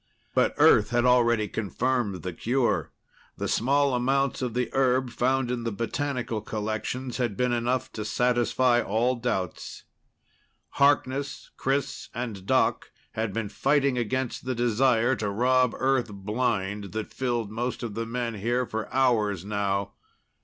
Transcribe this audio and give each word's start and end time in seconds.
But 0.33 0.55
Earth 0.57 0.89
had 0.89 1.05
already 1.05 1.47
confirmed 1.47 2.23
the 2.23 2.33
cure. 2.33 2.91
The 3.37 3.47
small 3.47 3.93
amounts 3.93 4.41
of 4.41 4.55
the 4.55 4.71
herb 4.73 5.11
found 5.11 5.51
in 5.51 5.63
the 5.63 5.71
botanical 5.71 6.41
collections 6.41 7.17
had 7.17 7.37
been 7.37 7.53
enough 7.53 7.91
to 7.91 8.03
satisfy 8.03 8.81
all 8.81 9.15
doubts. 9.15 9.83
Harkness, 10.69 11.51
Chris 11.55 12.09
and 12.15 12.47
Doc 12.47 12.89
had 13.11 13.31
been 13.31 13.49
fighting 13.49 13.99
against 13.99 14.45
the 14.45 14.55
desire 14.55 15.15
to 15.17 15.29
rob 15.29 15.75
Earth 15.77 16.11
blind 16.11 16.93
that 16.93 17.13
filled 17.13 17.51
most 17.51 17.83
of 17.83 17.93
the 17.93 18.07
men 18.07 18.33
here 18.33 18.65
for 18.65 18.91
hours 18.91 19.45
now. 19.45 19.93